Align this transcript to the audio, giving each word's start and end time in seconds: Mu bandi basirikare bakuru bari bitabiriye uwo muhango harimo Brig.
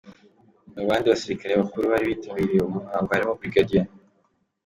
Mu 0.75 0.83
bandi 0.87 1.05
basirikare 1.11 1.53
bakuru 1.61 1.83
bari 1.91 2.05
bitabiriye 2.11 2.59
uwo 2.61 2.69
muhango 2.75 3.09
harimo 3.11 3.33
Brig. 3.39 3.69